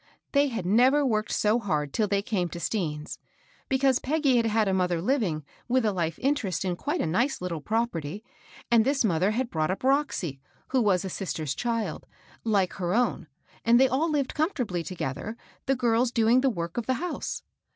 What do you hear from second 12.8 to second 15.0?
own, and they all lived com fortably